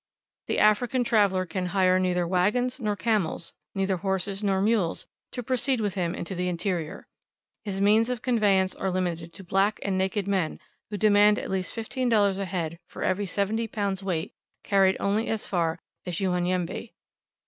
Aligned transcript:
The 0.47 0.57
African 0.57 1.03
traveller 1.03 1.45
can 1.45 1.67
hire 1.77 1.99
neither 1.99 2.25
wagons 2.27 2.79
nor 2.79 2.95
camels, 2.95 3.53
neither 3.75 3.97
horses 3.97 4.43
nor 4.43 4.59
mules, 4.59 5.05
to 5.31 5.43
proceed 5.43 5.79
with 5.79 5.93
him 5.93 6.15
into 6.15 6.33
the 6.33 6.49
interior. 6.49 7.07
His 7.65 7.81
means 7.81 8.09
of 8.09 8.23
conveyance 8.23 8.73
are 8.73 8.89
limited 8.89 9.31
to 9.33 9.43
black 9.43 9.79
and 9.83 9.99
naked 9.99 10.27
men, 10.27 10.59
who 10.89 10.97
demand 10.97 11.37
at 11.37 11.51
least 11.51 11.75
$15 11.75 12.39
a 12.39 12.45
head 12.45 12.79
for 12.87 13.03
every 13.03 13.27
70 13.27 13.67
lbs. 13.67 14.01
weight 14.01 14.33
carried 14.63 14.97
only 14.99 15.27
as 15.27 15.45
far 15.45 15.77
as 16.07 16.15
Unyanyembe. 16.19 16.93